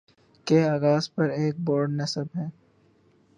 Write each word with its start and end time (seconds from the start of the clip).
کے 0.47 0.59
آغاز 0.65 1.03
پر 1.15 1.29
ایک 1.31 1.55
بورڈ 1.59 1.89
نصب 1.91 2.27
ہے 2.35 2.47